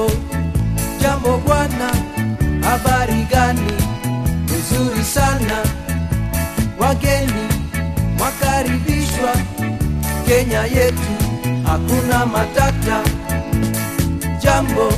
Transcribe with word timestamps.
jambo? 0.00 0.10
Jambo 1.00 1.38
bwana. 1.46 1.90
Habari 2.62 3.26
gani? 3.30 3.72
Nzuri 4.44 5.04
sana. 5.04 5.58
Wageni 6.78 7.48
mwakaribishwa. 8.18 9.32
Kenya 10.26 10.62
yetu 10.64 11.12
hakuna 11.64 12.26
matata. 12.26 13.02
Jambo 14.42 14.92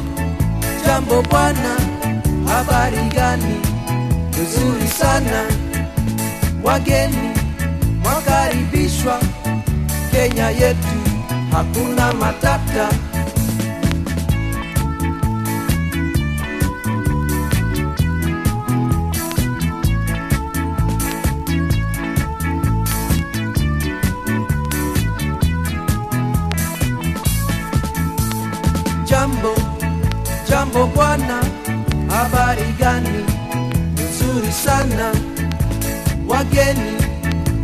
jambo 0.87 1.23
bwana. 1.23 1.77
Habari 2.47 3.09
gani? 3.15 3.57
Nzuri 4.43 4.89
sana. 4.89 5.43
Wageni 6.63 7.31
mwakaribishwa. 8.03 9.19
Kenya 10.11 10.51
yetu 10.51 10.97
hakuna 11.53 12.13
matata. 12.13 12.89
Jambo 29.23 29.55
jambo 30.51 30.87
bwana, 30.95 31.39
habari 32.11 32.73
gani? 32.79 33.25
Nzuri 33.95 34.53
sana, 34.53 35.13
wageni 36.29 36.93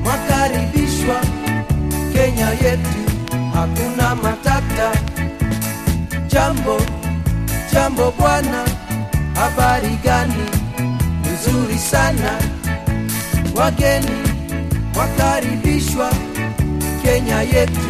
mwakaribishwa. 0.05 1.17
Kenya 2.13 2.51
yetu 2.51 3.01
hakuna 3.55 4.15
matata. 4.15 4.93
Jambo 6.29 6.81
jambo 7.73 8.11
bwana, 8.19 8.65
habari 9.35 9.99
gani? 10.05 10.45
Nzuri 11.33 11.79
sana, 11.79 12.39
wageni 13.57 14.17
mwakaribishwa. 14.95 16.11
Kenya 17.03 17.41
yetu 17.43 17.89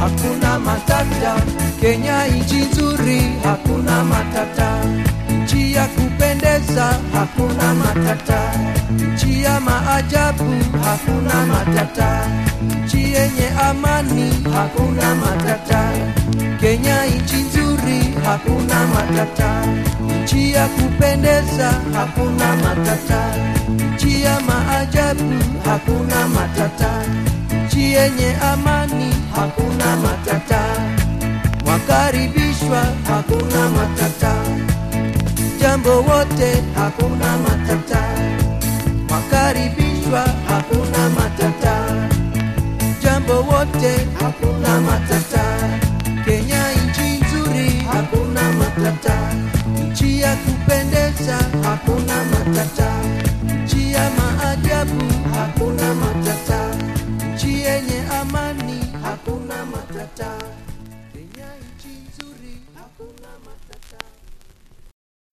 hakuna 0.00 0.58
matata. 0.58 1.34
Kenya 1.80 2.26
nchi 2.26 2.56
nzuri, 2.56 3.22
hakuna 3.44 4.04
matata. 4.04 4.84
Nchi 5.42 5.72
ya 5.72 5.86
kupendeza, 5.86 6.98
hakuna 7.12 7.74
matata. 7.74 8.40
Nchi 9.14 9.42
ya 9.42 9.60
maajabu, 9.60 10.44
hakuna 10.84 11.46
matata. 11.46 12.26
Nchi 12.84 13.02
yenye 13.02 13.48
amani, 13.68 14.30
hakuna 14.54 15.14
matata. 15.14 15.90
Kenya 16.60 17.06
nchi 17.06 17.36
nzuri, 17.36 18.14
hakuna 18.24 18.86
matata. 18.94 19.66
Nchi 20.22 20.52
ya 20.52 20.66
kupendeza, 20.68 21.72
hakuna 21.94 22.56
matata. 22.56 23.34
Nchi 23.94 24.22
ya 24.22 24.40
maajabu, 24.40 25.32
hakuna 25.64 26.28
matata. 26.28 26.90
Nchi 27.66 27.80
yenye 27.92 28.36
amani, 28.52 29.14
hakuna 33.60 33.70
matata. 33.70 34.34
Jambo 35.60 35.90
wote, 36.02 36.62
hakuna 36.74 37.38
matata. 37.38 38.02
Wakaribishwa, 39.10 40.24
hakuna 40.48 41.08
matata. 41.10 41.74
Jambo 43.02 43.32
wote, 43.34 44.06
hakuna 44.20 44.80
matata. 44.80 45.44
Kenya 46.24 46.62
nchi 46.72 47.24
nzuri, 47.24 47.70
hakuna 47.92 48.52
matata. 48.52 49.16
Nchi 49.90 50.20
ya 50.20 50.36
kupendeza, 50.36 51.38
hakuna 51.62 52.24
matata. 52.24 52.92
Nchi 53.64 53.92
ya 53.92 54.10
maajabu, 54.10 55.04
hakuna 55.34 55.94
matata. 55.94 56.60
Nchi 57.34 57.52
yenye 57.62 58.00
amani, 58.20 58.80
hakuna 59.02 59.66
matata. 59.66 60.30